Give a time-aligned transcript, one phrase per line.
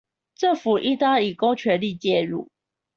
[0.33, 2.49] 政府應當以公權力介入